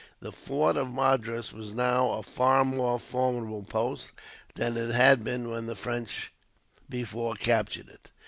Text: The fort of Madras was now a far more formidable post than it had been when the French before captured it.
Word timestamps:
The 0.19 0.31
fort 0.31 0.77
of 0.77 0.91
Madras 0.91 1.53
was 1.53 1.75
now 1.75 2.13
a 2.13 2.23
far 2.23 2.65
more 2.65 2.97
formidable 2.97 3.61
post 3.61 4.13
than 4.55 4.75
it 4.75 4.95
had 4.95 5.23
been 5.23 5.51
when 5.51 5.67
the 5.67 5.75
French 5.75 6.33
before 6.89 7.35
captured 7.35 7.87
it. 7.87 8.09